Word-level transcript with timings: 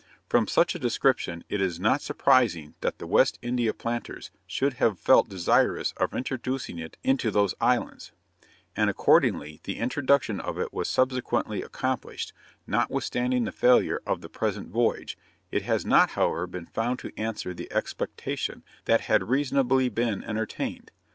From 0.27 0.47
such 0.47 0.73
a 0.73 0.79
description, 0.79 1.43
it 1.47 1.61
is 1.61 1.79
not 1.79 2.01
surprising 2.01 2.73
that 2.81 2.97
the 2.97 3.05
West 3.05 3.37
India 3.43 3.71
planters 3.71 4.31
should 4.47 4.73
have 4.81 4.97
felt 4.97 5.29
desirous 5.29 5.91
of 5.95 6.15
introducing 6.15 6.79
it 6.79 6.97
into 7.03 7.29
those 7.29 7.53
islands; 7.61 8.11
and 8.75 8.89
accordingly 8.89 9.59
the 9.63 9.77
introduction 9.77 10.39
of 10.39 10.57
it 10.57 10.73
was 10.73 10.87
subsequently 10.87 11.61
accomplished, 11.61 12.33
notwithstanding 12.65 13.43
the 13.43 13.51
failure 13.51 14.01
of 14.07 14.21
the 14.21 14.27
present 14.29 14.69
voyage; 14.69 15.19
it 15.51 15.61
has 15.61 15.85
not, 15.85 16.09
however, 16.09 16.47
been 16.47 16.65
found 16.65 16.97
to 16.97 17.15
answer 17.15 17.53
the 17.53 17.71
expectation 17.71 18.63
that 18.85 19.01
had 19.01 19.29
reasonably 19.29 19.87
been 19.87 20.23
entertained. 20.23 20.89